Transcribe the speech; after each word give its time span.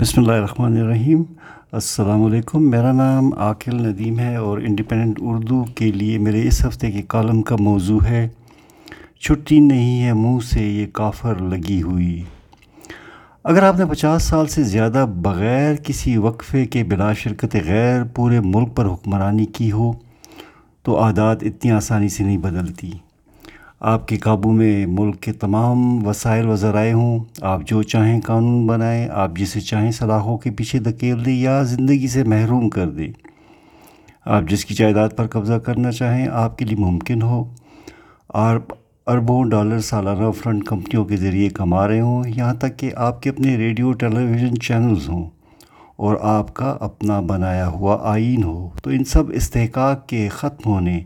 بسم 0.00 0.20
اللہ 0.20 0.32
الرحمن 0.32 0.76
الرحیم۔ 0.76 1.22
السلام 1.72 2.24
علیکم۔ 2.24 2.70
میرا 2.70 2.92
نام 2.92 3.30
عاقل 3.36 3.88
ندیم 3.88 4.18
ہے 4.18 4.36
اور 4.36 4.58
انڈیپینڈنٹ 4.58 5.18
اردو 5.22 5.64
کے 5.74 5.92
لیے 5.92 6.18
میرے 6.18 6.48
اس 6.48 6.66
ہفتے 6.66 6.90
کے 6.90 7.02
کالم 7.02 7.42
کا 7.42 7.56
موضوع 7.60 8.00
ہے، 8.08 8.28
چھٹی 9.20 9.60
نہیں 9.60 10.02
ہے، 10.02 10.12
منہ 10.12 10.38
سے 10.40 10.60
یہ 10.60 10.86
کافر 10.92 11.34
لگی 11.34 11.82
ہوئی۔ 11.82 12.22
اگر 13.44 13.62
آپ 13.62 13.78
نے 13.78 13.84
پچاس 13.84 14.22
سال 14.22 14.46
سے 14.46 14.62
زیادہ 14.62 15.06
بغیر 15.22 15.74
کسی 15.74 16.16
وقفے 16.16 16.66
کے 16.66 16.84
بلا 16.84 17.12
شرکت 17.12 17.56
غیر 17.64 18.04
پورے 18.04 18.40
ملک 18.40 18.76
پر 18.76 18.86
حکمرانی 18.86 19.46
کی 19.46 19.72
ہو، 19.72 19.92
تو 20.82 21.00
عادات 21.00 21.42
اتنی 21.42 21.70
آسانی 21.70 22.08
سے 22.08 22.24
نہیں 22.24 22.38
بدلتی۔ 22.38 22.90
آپ 23.80 24.08
کے 24.08 24.16
قابو 24.16 24.52
میں 24.52 24.86
ملک 24.86 25.20
کے 25.20 25.32
تمام 25.32 26.06
وسائل 26.06 26.48
و 26.48 26.56
ذرائع 26.56 26.92
ہوں۔ 26.92 27.24
آپ 27.42 27.60
جو 27.66 27.82
چاہیں 27.82 28.20
قانون 28.20 28.66
بنائیں، 28.66 29.08
آپ 29.12 29.36
جسے 29.36 29.60
چاہیں 29.60 29.90
صلاحوں 29.90 30.38
کے 30.38 30.50
پیچھے 30.50 30.78
دھکیل 30.78 31.24
دیں 31.24 31.36
یا 31.36 31.62
زندگی 31.62 32.08
سے 32.08 32.24
محروم 32.24 32.68
کر 32.68 32.88
دیں۔ 32.88 33.12
آپ 34.24 34.42
جس 34.48 34.64
کی 34.64 34.74
جائیداد 34.74 35.08
پر 35.16 35.26
قبضہ 35.26 35.54
کرنا 35.54 35.92
چاہیں، 35.92 36.28
آپ 36.32 36.58
کے 36.58 36.64
لیے 36.64 36.76
ممکن 36.76 37.22
ہو۔ 37.22 37.54
اور 38.26 38.60
اربوں 39.06 39.44
ڈالر 39.44 39.80
سالانہ 39.80 40.30
فرنٹ 40.30 40.64
کمپنیوں 40.64 41.04
کے 41.04 41.16
ذریعے 41.16 41.48
کما 41.48 41.88
رہے 41.88 42.00
ہوں۔ 42.00 42.24
یہاں 42.36 42.54
تک 42.54 42.76
کہ 42.76 42.90
آپ 42.96 43.22
کے 43.22 43.30
اپنے 43.30 43.56
ریڈیو 43.56 43.92
ٹیلی 43.92 44.26
ویژن 44.26 44.60
چینلز 44.60 45.08
ہوں۔ 45.08 45.30
اور 45.96 46.16
آپ 46.20 46.54
کا 46.54 46.76
اپنا 46.80 47.20
بنایا 47.20 47.68
ہوا 47.68 47.98
آئین 48.02 48.44
ہو۔ 48.44 48.70
تو 48.82 48.90
ان 48.90 49.04
سب 49.04 49.24
استحقاق 49.28 50.06
کے 50.06 50.28
ختم 50.28 50.70
ہونے 50.70 51.00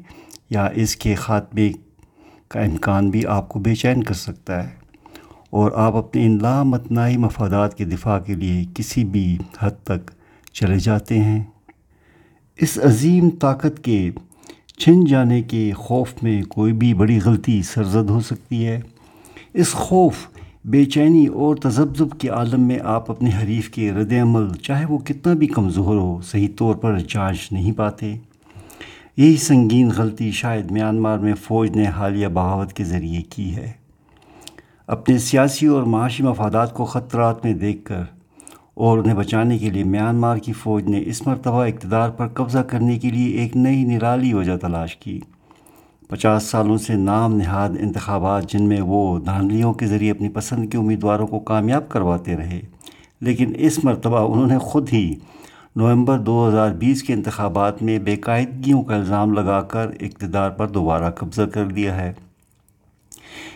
یا 0.51 0.69
اس 0.75 0.97
کے 0.97 1.15
خاتمے 1.15 1.71
کا 2.49 2.61
امکان 2.61 3.11
بھی 3.11 3.27
آپ 3.27 3.49
کو 3.49 3.59
بے 3.59 3.75
چین 3.75 4.03
کر 4.03 4.15
سکتا 4.15 4.65
ہے۔ 4.65 4.75
اور 5.51 5.73
آپ 5.75 5.97
اپنے 5.97 6.27
ان 6.27 6.39
لامتنائی 6.43 7.17
مفادات 7.17 7.79
کے 7.79 7.85
دفاع 7.85 8.19
کے 8.19 8.35
لیے 8.35 8.65
کسی 8.75 9.05
بھی 9.05 9.39
حد 9.61 9.71
تک 9.85 10.11
چلے 10.53 10.79
جاتے 10.79 11.19
ہیں۔ 11.19 11.45
اس 12.61 12.79
عظیم 12.85 13.31
طاقت 13.31 13.85
کے 13.85 14.11
چھن 14.79 15.05
جانے 15.05 15.43
کے 15.43 15.73
خوف 15.73 16.15
میں 16.23 16.43
کوئی 16.43 16.73
بھی 16.73 16.95
بڑی 16.95 17.19
غلطی 17.25 17.63
سرزد 17.63 18.11
ہو 18.11 18.21
سکتی 18.21 18.67
ہے۔ 18.67 18.81
اس 19.55 19.73
خوف، 19.73 20.15
بے 20.65 20.85
چینی 20.85 21.27
اور 21.27 21.57
تذبذب 21.57 22.19
کے 22.19 22.29
عالم 22.29 22.61
میں 22.61 22.79
آپ 22.85 23.11
اپنے 23.11 23.31
حریف 23.43 23.71
کے 23.71 23.93
رد 23.93 24.13
عمل 24.13 24.53
چاہے 24.55 24.85
وہ 24.85 24.99
کتنا 24.99 25.33
بھی 25.33 25.47
کمزور 25.47 25.97
ہو، 25.97 26.21
صحیح 26.21 26.49
طور 26.57 26.75
پر 26.75 26.99
جانچ 27.09 27.53
نہیں 27.53 27.73
پاتے۔ 27.73 28.17
یہی 29.19 29.37
سنگین 29.37 29.91
غلطی 29.97 30.31
شاید 30.31 30.71
میانمار 30.71 31.19
میں 31.19 31.35
فوج 31.35 31.77
نے 31.77 31.87
حالیہ 31.87 32.29
بغاوت 32.29 32.73
کے 32.73 32.85
ذریعے 32.85 33.23
کی 33.23 33.57
ہے۔ 33.57 33.73
اپنے 34.87 35.19
سیاسی 35.19 35.67
اور 35.67 35.83
معاشی 35.83 36.23
مفادات 36.23 36.75
کو 36.75 36.85
خطرات 36.85 37.45
میں 37.45 37.55
دیکھ 37.55 37.85
کر 37.85 38.03
اور 38.75 38.99
انہیں 38.99 39.15
بچانے 39.15 39.59
کے 39.59 39.71
لیے 39.71 39.85
میانمار 39.85 40.37
کی 40.37 40.53
فوج 40.53 40.85
نے 40.85 41.03
اس 41.07 41.27
مرتبہ 41.27 41.65
اقتدار 41.65 42.11
پر 42.11 42.29
قبضہ 42.29 42.59
کرنے 42.59 42.99
کے 42.99 43.11
لیے 43.11 43.37
ایک 43.39 43.57
نئی 43.57 43.85
نرالی 43.85 44.33
وجہ 44.33 44.57
تلاش 44.57 44.97
کی۔ 44.97 45.21
پچاس 46.09 46.43
سالوں 46.43 46.79
سے 46.79 46.95
نام 46.95 47.37
نہاد 47.37 47.71
انتخابات 47.81 48.51
جن 48.53 48.69
میں 48.69 48.81
وہ 48.81 49.19
دھاندلیوں 49.19 49.73
کے 49.73 49.87
ذریعے 49.87 50.11
اپنی 50.11 50.29
پسند 50.29 50.71
کے 50.71 50.79
امیدواروں 50.79 51.27
کو 51.27 51.41
کامیاب 51.41 51.89
کرواتے 51.89 52.37
رہے، 52.37 52.61
لیکن 53.21 53.53
اس 53.57 53.85
مرتبہ 53.85 54.33
انہوں 54.33 54.47
نے 54.47 54.59
خود 54.59 54.89
ہی 54.93 55.15
نومبر 55.79 56.19
دو 56.19 56.49
ہزار 56.49 56.71
بیس 56.71 57.03
کے 57.03 57.13
انتخابات 57.13 57.83
میں 57.83 57.99
بے 57.99 58.17
قاعدگیوں 58.17 58.83
کا 58.83 58.95
الزام 58.95 59.33
لگا 59.33 59.61
کر 59.61 59.91
اقتدار 60.01 60.51
پر 60.51 60.69
دوبارہ 60.69 61.11
قبضہ 61.11 61.43
کر 61.43 61.67
دیا 61.67 61.97
ہے۔ 61.97 62.13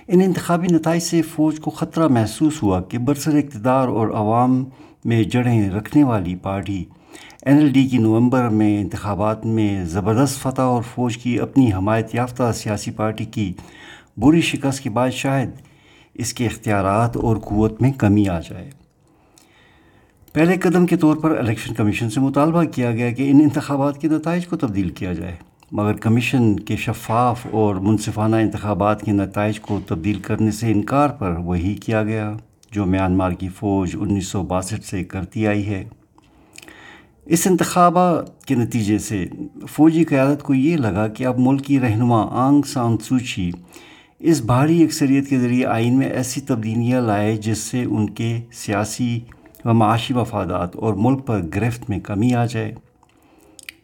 ان 0.09 0.21
انتخابی 0.21 0.67
نتائج 0.67 1.03
سے 1.03 1.23
فوج 1.23 1.61
کو 1.61 1.71
خطرہ 1.71 2.09
محسوس 2.09 2.63
ہوا 2.63 2.83
کہ 2.83 2.99
برسر 2.99 3.37
اقتدار 3.37 3.89
اور 3.89 4.09
عوام 4.09 4.65
میں 5.05 5.23
جڑیں 5.23 5.71
رکھنے 5.71 6.05
والی 6.05 6.35
پارٹی 6.35 6.85
این 7.43 7.59
ایل 7.59 7.73
ڈی 7.73 7.89
کی 7.89 7.99
نومبر 7.99 8.49
میں 8.49 8.81
انتخابات 8.81 9.47
میں 9.47 9.85
زبردست 9.85 10.41
فتح 10.43 10.63
اور 10.63 10.83
فوج 10.83 11.17
کی 11.17 11.41
اپنی 11.41 11.73
حمایت 11.73 12.15
یافتہ 12.15 12.53
سیاسی 12.55 12.91
پارٹی 12.91 13.25
کی 13.25 13.53
بری 14.17 14.41
شکست 14.41 14.81
کے 14.81 14.91
بعد 14.91 15.11
شاید 15.11 15.51
اس 16.15 16.35
کے 16.35 16.47
اختیارات 16.47 17.17
اور 17.17 17.37
قوت 17.37 17.83
میں 17.83 17.93
کمی 17.93 18.29
آ 18.29 18.41
جائے۔ 18.41 18.82
پہلے 20.33 20.57
قدم 20.57 20.87
کے 20.87 20.97
طور 20.97 21.17
پر 21.17 21.39
الیکشن 21.39 21.75
کمیشن 21.75 22.11
سے 22.11 22.21
مطالبہ 22.21 22.65
کیا 22.65 22.91
گیا 22.91 23.11
کہ 23.11 23.31
ان 23.31 23.41
انتخابات 23.41 24.01
کے 24.01 24.09
نتائج 24.09 24.47
کو 24.47 24.57
تبدیل 24.57 24.89
کیا 24.89 25.13
جائے۔ 25.13 25.37
مگر 25.73 25.93
کمیشن 25.93 26.61
کے 26.61 26.77
شفاف 26.77 27.47
اور 27.51 27.75
منصفانہ 27.75 28.37
انتخابات 28.37 29.03
کے 29.03 29.13
نتائج 29.13 29.61
کو 29.61 29.81
تبدیل 29.87 30.19
کرنے 30.19 30.51
سے 30.51 30.73
انکار 30.73 31.09
پر 31.09 31.31
وہی 31.31 31.75
کیا 31.75 32.03
گیا، 32.05 32.33
جو 32.71 32.87
میانمار 32.87 33.33
کی 33.33 33.49
فوج 33.49 33.97
انیس 34.01 34.27
سو 34.27 34.43
باسٹھ 34.43 34.85
سے 34.85 35.05
کرتی 35.05 35.47
آئی 35.47 35.67
ہے۔ 35.67 35.85
اس 37.27 37.47
انتخابہ 37.47 38.23
کے 38.47 38.55
نتیجے 38.55 38.99
سے 38.99 39.27
فوجی 39.69 40.05
قیادت 40.05 40.43
کو 40.43 40.55
یہ 40.55 40.77
لگا 40.77 41.09
کہ 41.09 41.27
اب 41.27 41.39
ملک 41.39 41.65
کی 41.65 41.81
رہنما 41.81 42.23
آنگ 42.47 42.63
سان 42.63 42.97
سوچی 42.99 43.51
اس 44.19 44.41
بھاری 44.41 44.83
اکثریت 44.85 45.29
کے 45.29 45.39
ذریعے 45.39 45.67
آئین 45.67 45.99
میں 45.99 46.09
ایسی 46.09 46.41
تبدیلیاں 46.41 47.01
لائے 47.01 47.37
جس 47.37 47.59
سے 47.59 47.85
ان 47.85 48.11
کے 48.11 48.41
سیاسی 48.53 49.21
و 49.65 49.73
معاشی 49.73 50.15
مفادات 50.15 50.77
اور 50.77 50.95
ملک 50.95 51.27
پر 51.27 51.41
گرفت 51.55 51.91
میں 51.91 52.01
کمی 52.01 52.35
آ 52.35 52.47
جائے۔ 52.47 52.75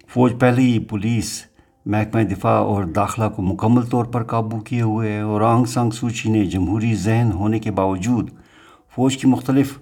فوج 0.09 0.33
پہلے 0.39 0.62
ہی 0.62 0.78
پولیس، 0.78 1.43
محکمہ 1.87 2.22
دفاع 2.22 2.61
اور 2.62 2.84
داخلہ 2.84 3.25
کو 3.37 3.43
مکمل 3.43 3.83
طور 3.83 4.05
پر 4.05 4.22
قابو 4.22 4.61
کیے 4.61 4.83
ہوئے 4.83 5.12
ہے 5.12 5.21
اور 5.21 5.41
آنگ 5.41 5.65
سانگ 5.65 5.91
سوچی 5.91 6.31
نے 6.31 6.44
جمہوری 6.44 6.94
ذہن 6.94 7.31
ہونے 7.34 7.59
کے 7.59 7.71
باوجود 7.71 8.31
فوج 8.94 9.16
کی 9.16 9.28
مختلف 9.28 9.78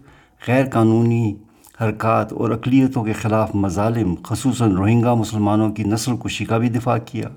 غیر 0.49 0.65
قانونی 0.73 1.35
حرکات 1.81 2.33
اور 2.33 2.51
اقلیتوں 2.51 3.05
کے 3.05 3.13
خلاف 3.13 3.55
مظالم، 3.55 4.15
خصوصاً 4.23 4.73
روہنگا 4.73 5.15
مسلمانوں 5.15 5.71
کی 5.71 5.85
نسل 5.85 6.17
کشی 6.25 6.45
کا 6.45 6.59
بھی 6.59 6.69
دفاع 6.69 6.99
کیا۔ 7.07 7.29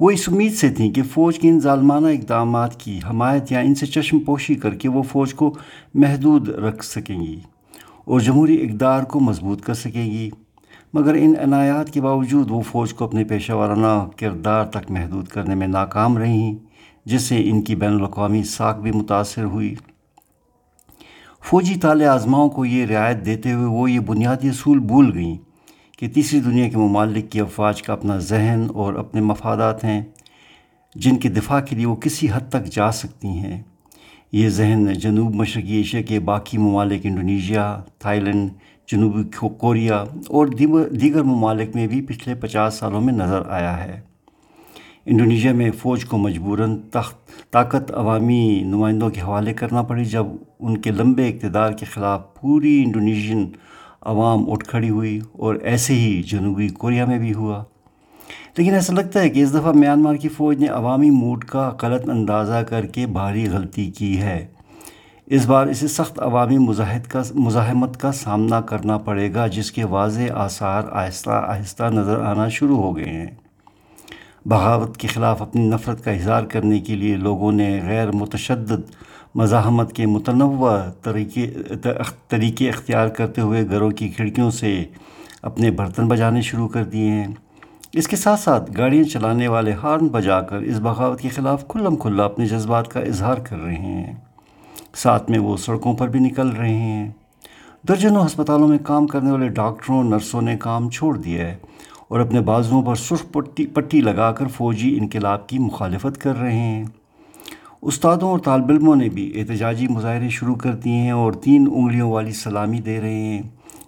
وہ 0.00 0.10
اس 0.10 0.28
امید 0.28 0.52
سے 0.54 0.70
تھیں 0.70 0.90
کہ 0.90 1.02
فوج 1.02 1.38
کے 1.38 1.48
ان 1.48 1.60
ظالمانہ 1.60 2.06
اقدامات 2.06 2.80
کی 2.80 3.00
حمایت 3.10 3.52
یا 3.52 3.58
ان 3.58 3.74
سے 3.74 3.86
چشم 3.86 4.18
پوشی 4.18 4.54
کر 4.54 4.74
کے 4.74 4.88
وہ 4.88 5.02
فوج 5.02 5.34
کو 5.34 5.54
محدود 5.94 6.48
رکھ 6.48 6.84
سکیں 6.84 7.20
گی 7.20 7.40
اور 8.04 8.20
جمہوری 8.20 8.62
اقدار 8.62 9.02
کو 9.02 9.20
مضبوط 9.20 9.62
کر 9.62 9.74
سکیں 9.74 10.06
گی۔ 10.06 10.30
مگر 10.94 11.14
ان 11.14 11.34
عنایات 11.42 11.90
کے 11.90 12.00
باوجود 12.00 12.50
وہ 12.50 12.60
فوج 12.60 12.94
کو 12.94 13.04
اپنے 13.04 13.24
پیشہ 13.24 13.52
ورانہ 13.52 14.06
کردار 14.16 14.64
تک 14.64 14.90
محدود 14.90 15.28
کرنے 15.28 15.54
میں 15.54 15.66
ناکام 15.66 16.18
رہیں 16.18 16.54
جس 17.04 17.22
سے 17.22 17.50
ان 17.50 17.62
کی 17.62 17.74
بین 17.74 17.92
الاقوامی 17.92 18.42
ساکھ 18.42 18.78
بھی 18.78 18.92
متاثر 18.92 19.44
ہوئی۔ 19.44 19.74
فوجی 21.44 21.74
طال 21.74 22.02
آزماؤں 22.02 22.48
کو 22.48 22.64
یہ 22.64 22.86
رعایت 22.86 23.26
دیتے 23.26 23.52
ہوئے 23.52 23.66
وہ 23.66 23.90
یہ 23.90 24.00
بنیادی 24.00 24.48
اصول 24.48 24.78
بھول 24.78 25.14
گئیں۔ 25.14 25.47
کہ 25.98 26.08
تیسری 26.08 26.40
دنیا 26.40 26.68
کے 26.68 26.76
ممالک 26.76 27.30
کی 27.30 27.40
افواج 27.40 27.82
کا 27.82 27.92
اپنا 27.92 28.18
ذہن 28.18 28.66
اور 28.74 28.94
اپنے 28.94 29.20
مفادات 29.20 29.84
ہیں، 29.84 30.02
جن 30.94 31.16
کے 31.16 31.28
دفاع 31.28 31.60
کے 31.60 31.76
لیے 31.76 31.86
وہ 31.86 31.94
کسی 31.94 32.28
حد 32.32 32.48
تک 32.48 32.66
جا 32.66 32.90
سکتی 32.92 33.28
ہیں۔ 33.28 33.62
یہ 34.32 34.48
ذہن 34.48 34.92
جنوب 34.92 35.34
مشرقی 35.34 35.76
ایشیا 35.76 36.00
کے 36.00 36.20
باقی 36.20 36.58
ممالک 36.58 37.06
انڈونیشیا 37.06 37.80
تھائی 37.98 38.20
لینڈ 38.20 38.50
جنوبی 38.88 39.22
کوریا 39.58 40.04
اور 40.28 40.46
دیگر 40.90 41.22
ممالک 41.22 41.74
میں 41.74 41.86
بھی 41.86 42.00
پچھلے 42.00 42.34
پچاس 42.34 42.74
سالوں 42.74 43.00
میں 43.00 43.12
نظر 43.12 43.48
آیا 43.48 43.84
ہے۔ 43.84 44.00
انڈونیشیا 45.06 45.52
میں 45.52 45.70
فوج 45.78 46.04
کو 46.04 46.18
مجبوراً 46.18 46.76
تخت 46.90 47.50
طاقت 47.50 47.92
عوامی 47.94 48.62
نمائندوں 48.66 49.10
کے 49.10 49.20
حوالے 49.20 49.54
کرنا 49.54 49.82
پڑی، 49.82 50.04
جب 50.04 50.26
ان 50.60 50.80
کے 50.80 50.90
لمبے 50.90 51.28
اقتدار 51.28 51.72
کے 51.72 51.86
خلاف 51.86 52.34
پوری 52.34 52.82
انڈونیشین 52.84 53.50
عوام 54.02 54.50
اٹھ 54.50 54.68
کھڑی 54.68 54.90
ہوئی 54.90 55.20
اور 55.32 55.54
ایسے 55.54 55.94
ہی 55.94 56.22
جنوبی 56.22 56.68
کوریا 56.68 57.04
میں 57.04 57.18
بھی 57.18 57.34
ہوا۔ 57.34 57.64
لیکن 58.56 58.74
ایسا 58.74 58.92
لگتا 58.92 59.20
ہے 59.20 59.30
کہ 59.30 59.42
اس 59.42 59.54
دفعہ 59.54 59.72
میانمار 59.72 60.14
کی 60.14 60.28
فوج 60.28 60.58
نے 60.58 60.66
عوامی 60.66 61.10
موڈ 61.10 61.44
کا 61.44 61.72
غلط 61.82 62.08
اندازہ 62.08 62.62
کر 62.68 62.86
کے 62.86 63.06
بھاری 63.06 63.48
غلطی 63.48 63.90
کی 63.90 64.20
ہے۔ 64.20 64.46
اس 65.26 65.46
بار 65.46 65.66
اسے 65.66 65.88
سخت 65.88 66.20
عوامی 66.20 66.58
مزاحد 66.58 67.06
کا 67.06 67.22
مزاحمت 67.34 68.00
کا 68.00 68.12
سامنا 68.12 68.60
کرنا 68.60 68.98
پڑے 68.98 69.34
گا، 69.34 69.46
جس 69.46 69.72
کے 69.72 69.84
واضح 69.84 70.32
آثار 70.34 70.82
آہستہ 70.92 71.30
آہستہ 71.30 71.84
نظر 71.84 72.20
آنا 72.20 72.48
شروع 72.48 72.76
ہو 72.76 72.96
گئے 72.96 73.08
ہیں۔ 73.08 73.26
بغاوت 74.46 74.96
کے 74.96 75.08
خلاف 75.08 75.42
اپنی 75.42 75.68
نفرت 75.68 76.04
کا 76.04 76.10
اظہار 76.10 76.42
کرنے 76.42 76.80
کے 76.80 76.94
لیے 76.94 77.16
لوگوں 77.16 77.52
نے 77.52 77.80
غیر 77.84 78.10
متشدد 78.12 78.80
مزاحمت 79.38 79.92
کے 79.92 80.06
متنوع 80.06 80.70
طریقے 81.02 81.50
طریقے 82.28 82.68
اختیار 82.68 83.08
کرتے 83.08 83.40
ہوئے 83.40 83.68
گھروں 83.68 83.90
کی 83.90 84.08
کھڑکیوں 84.08 84.50
سے 84.50 84.84
اپنے 85.42 85.70
برتن 85.70 86.08
بجانے 86.08 86.40
شروع 86.40 86.68
کر 86.68 86.84
دیے 86.84 87.10
ہیں۔ 87.10 87.26
اس 87.92 88.08
کے 88.08 88.16
ساتھ 88.16 88.40
ساتھ 88.40 88.70
گاڑیاں 88.78 89.04
چلانے 89.04 89.48
والے 89.48 89.72
ہارن 89.72 90.08
بجا 90.08 90.40
کر 90.40 90.56
اس 90.56 90.78
بغاوت 90.78 91.20
کے 91.20 91.28
خلاف 91.28 91.68
کھلم 91.68 91.96
کھلا 91.96 92.24
اپنے 92.24 92.46
جذبات 92.46 92.88
کا 92.88 93.00
اظہار 93.00 93.36
کر 93.36 93.58
رہے 93.58 93.76
ہیں۔ 93.76 94.14
ساتھ 94.94 95.30
میں 95.30 95.38
وہ 95.38 95.56
سڑکوں 95.56 95.94
پر 95.94 96.08
بھی 96.08 96.20
نکل 96.20 96.48
رہے 96.48 96.74
ہیں۔ 96.74 97.10
درجنوں 97.88 98.26
ہسپتالوں 98.26 98.68
میں 98.68 98.78
کام 98.78 99.06
کرنے 99.06 99.30
والے 99.30 99.48
ڈاکٹروں، 99.48 100.04
نرسوں 100.04 100.42
نے 100.42 100.56
کام 100.56 100.90
چھوڑ 100.90 101.16
دیا 101.16 101.46
ہے 101.46 101.56
اور 102.08 102.20
اپنے 102.20 102.40
بازوؤں 102.40 102.82
پر 102.82 102.94
سرخ 102.94 103.32
پٹی 103.32 103.66
پٹی 103.66 104.00
لگا 104.00 104.32
کر 104.32 104.46
فوجی 104.46 104.98
انقلاب 104.98 105.46
کی 105.46 105.58
مخالفت 105.58 106.18
کر 106.18 106.40
رہے 106.40 106.58
ہیں۔ 106.58 106.84
استادوں 107.82 108.28
اور 108.28 108.38
طالب 108.38 108.70
علموں 108.70 108.96
نے 108.96 109.08
بھی 109.08 109.32
احتجاجی 109.34 109.88
مظاہرے 109.88 110.28
شروع 110.28 110.54
کر 110.54 110.74
دیے 110.74 110.92
ہیں 110.92 111.10
اور 111.10 111.32
تین 111.32 111.68
انگلیوں 111.72 112.10
والی 112.10 112.32
سلامی 112.32 112.80
دے 112.80 113.00
رہے 113.00 113.14
ہیں، 113.14 113.42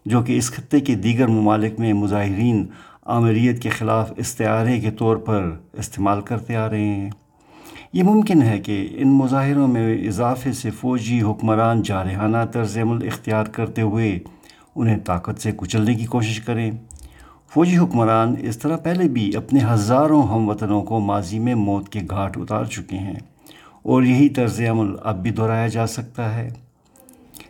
جو 0.06 0.22
کہ 0.22 0.36
اس 0.36 0.50
خطے 0.50 0.80
کے 0.80 0.94
دیگر 0.94 1.26
ممالک 1.26 1.80
میں 1.80 1.92
مظاہرین 1.92 2.66
آمریت 3.02 3.62
کے 3.62 3.68
خلاف 3.68 4.12
استعارے 4.16 4.80
کے 4.80 4.90
طور 4.90 5.16
پر 5.16 5.50
استعمال 5.72 6.20
کرتے 6.20 6.56
آ 6.56 6.70
رہے 6.70 6.84
ہیں۔ 6.84 7.10
یہ 7.92 8.02
ممکن 8.02 8.42
ہے 8.42 8.58
کہ 8.58 8.88
ان 8.92 9.08
مظاہروں 9.08 9.68
میں 9.68 10.08
اضافے 10.08 10.52
سے 10.52 10.70
فوجی 10.70 11.22
حکمران 11.22 11.82
جارحانہ 11.82 12.44
طرز 12.52 12.78
عمل 12.78 13.06
اختیار 13.06 13.44
کرتے 13.44 13.82
ہوئے 13.82 14.18
انہیں 14.76 14.98
طاقت 15.04 15.40
سے 15.40 15.52
کچلنے 15.56 15.94
کی 15.94 16.04
کوشش 16.04 16.40
کریں۔ 16.40 16.70
فوجی 17.54 17.78
حکمران 17.78 18.34
اس 18.40 18.58
طرح 18.58 18.76
پہلے 18.76 19.08
بھی 19.08 19.36
اپنے 19.36 19.60
ہزاروں 19.72 20.22
ہم 20.22 20.48
وطنوں 20.48 20.82
کو 20.82 21.00
ماضی 21.00 21.38
میں 21.38 21.54
موت 21.54 21.88
کے 21.88 22.00
گھاٹ 22.10 22.38
اتار 22.38 22.64
چکے 22.64 22.98
ہیں۔ 22.98 23.29
اور 23.82 24.02
یہی 24.02 24.28
طرز 24.28 24.60
عمل 24.60 24.94
اب 25.02 25.22
بھی 25.22 25.30
دہرایا 25.30 25.68
جا 25.68 25.86
سکتا 25.86 26.34
ہے۔ 26.34 26.50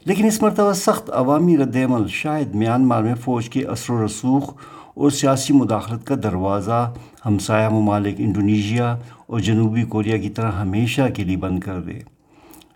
لیکن 0.05 0.25
اس 0.25 0.43
مرتبہ 0.43 0.73
سخت 0.73 1.11
عوامی 1.15 1.57
رد 1.57 1.77
عمل 1.77 2.09
شاید 2.09 2.55
میانمار 2.55 3.03
میں 3.03 3.15
فوج 3.15 3.49
کے 3.49 3.65
اثر 3.65 3.93
و 3.93 4.07
رسوخ 4.07 4.55
اور 4.95 5.11
سیاسی 5.11 5.53
مداخلت 5.53 6.07
کا 6.07 6.15
دروازہ 6.23 6.95
ہمسایہ 7.27 7.69
ممالک 7.69 8.15
انڈونیشیا 8.19 8.99
اور 9.27 9.41
جنوبی 9.41 9.83
کوریا 9.83 10.17
کی 10.17 10.31
طرح 10.31 10.53
ہمیشہ 10.53 11.03
کے 11.15 11.25
لیے 11.25 11.37
بند 11.37 11.61
کر 11.61 11.81
دے۔ 11.81 11.99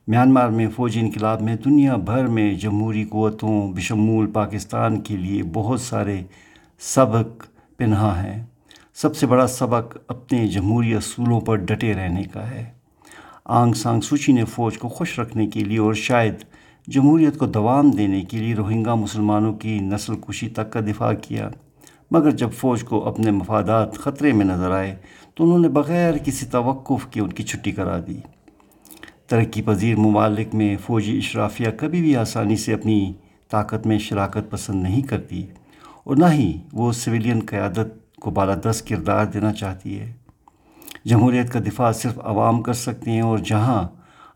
میانمار 0.08 0.48
میں 0.48 0.66
فوجی 0.76 1.00
انقلاب 1.00 1.42
میں 1.42 1.56
دنیا 1.64 1.96
بھر 1.96 2.26
میں 2.26 2.54
جمہوری 2.54 3.04
قوتوں، 3.04 3.72
بشمول 3.72 4.26
پاکستان 4.26 5.00
کے 5.00 5.16
لیے 5.16 5.42
بہت 5.52 5.80
سارے 5.80 6.22
سبق 6.80 7.46
پنہا 7.76 8.22
ہیں۔ 8.22 8.46
سب 8.94 9.16
سے 9.16 9.26
بڑا 9.26 9.46
سبق 9.46 9.96
اپنے 10.08 10.48
جمہوری 10.48 10.94
اصولوں 10.94 11.40
پر 11.40 11.56
ڈٹے 11.56 11.94
رہنے 11.94 12.22
کا 12.22 12.50
ہے۔ 12.50 12.83
آنگ 13.46 13.72
سانگ 13.72 14.00
سوچی 14.00 14.32
نے 14.32 14.44
فوج 14.44 14.78
کو 14.78 14.88
خوش 14.88 15.18
رکھنے 15.18 15.46
کے 15.46 15.60
لیے 15.60 15.78
اور 15.78 15.94
شاید 15.94 16.34
جمہوریت 16.88 17.38
کو 17.38 17.46
دوام 17.46 17.90
دینے 17.90 18.22
کے 18.22 18.38
لیے 18.38 18.54
روہنگا 18.54 18.94
مسلمانوں 18.94 19.54
کی 19.54 19.78
نسل 19.78 20.14
کشی 20.16 20.48
تک 20.48 20.72
کا 20.72 20.80
دفاع 20.80 21.12
کیا۔ 21.12 21.50
مگر 22.10 22.30
جب 22.30 22.50
فوج 22.52 22.84
کو 22.84 23.08
اپنے 23.08 23.30
مفادات 23.30 23.94
خطرے 23.94 24.32
میں 24.32 24.46
نظر 24.46 24.70
آئے 24.70 24.96
تو 25.34 25.44
انہوں 25.44 25.58
نے 25.58 25.68
بغیر 25.68 26.14
کسی 26.18 26.46
توقف 26.46 27.06
کے 27.06 27.20
ان 27.20 27.28
کی 27.28 27.42
چھٹی 27.42 27.70
کرا 27.70 27.98
دی۔ 28.06 28.20
ترقی 29.26 29.62
پذیر 29.62 29.96
ممالک 29.96 30.54
میں 30.54 30.76
فوجی 30.86 31.18
اشرافیہ 31.18 31.68
کبھی 31.76 32.00
بھی 32.00 32.16
آسانی 32.16 32.56
سے 32.56 32.74
اپنی 32.74 33.12
طاقت 33.50 33.86
میں 33.86 33.98
شراکت 33.98 34.50
پسند 34.50 34.82
نہیں 34.82 35.02
کرتی 35.02 35.46
اور 36.04 36.16
نہ 36.16 36.26
ہی 36.32 36.52
وہ 36.72 36.92
سویلین 36.92 37.40
قیادت 37.46 38.16
کو 38.20 38.30
بالادست 38.30 38.88
کردار 38.88 39.24
دینا 39.24 39.52
چاہتی 39.52 40.00
ہے۔ 40.00 40.12
جمہوریت 41.04 41.52
کا 41.52 41.60
دفاع 41.60 41.92
صرف 41.92 42.18
عوام 42.24 42.62
کر 42.62 42.72
سکتے 42.72 43.10
ہیں 43.10 43.20
اور 43.20 43.38
جہاں 43.38 43.88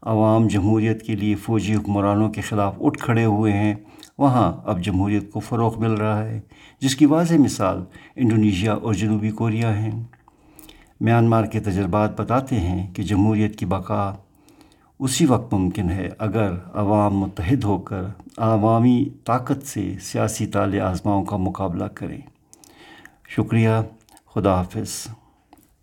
عوام 0.03 0.47
جمہوریت 0.47 1.03
کے 1.03 1.17
لیے 1.17 1.35
فوجی 1.35 1.75
حکمرانوں 1.75 2.31
کے 2.31 2.41
خلاف 2.41 2.75
اٹھ 2.81 2.99
کھڑے 2.99 3.25
ہوئے 3.25 3.53
ہیں، 3.53 3.75
وہاں 4.19 4.53
اب 4.65 4.85
جمہوریت 4.85 5.33
کو 5.33 5.41
فروغ 5.41 5.81
مل 5.81 5.91
رہا 5.91 6.25
ہے۔ 6.25 6.41
جس 6.81 6.97
کی 6.97 7.07
واضح 7.07 7.35
مثال 7.35 7.85
انڈونیشیا 8.17 8.73
اور 8.73 8.95
جنوبی 8.95 9.31
کوریا 9.31 9.83
ہیں۔ 9.83 10.03
میانمار 11.01 11.45
کے 11.45 11.61
تجربات 11.61 12.21
بتاتے 12.21 12.57
ہیں 12.57 12.95
کہ 12.95 13.03
جمہوریت 13.03 13.59
کی 13.59 13.67
بقا 13.67 14.15
اسی 14.99 15.27
وقت 15.27 15.55
ممکن 15.55 15.91
ہے 15.91 16.09
اگر 16.19 16.53
عوام 16.75 17.19
متحد 17.19 17.65
ہو 17.65 17.79
کر 17.79 18.03
عوامی 18.37 19.09
طاقت 19.25 19.67
سے 19.67 19.95
سیاسی 20.01 20.47
طال 20.47 20.81
آزماؤں 20.81 21.25
کا 21.25 21.37
مقابلہ 21.37 21.85
کریں۔ 21.85 22.21
شکریہ، 23.29 23.69
خدا 24.35 24.55
حافظ۔ 24.55 25.09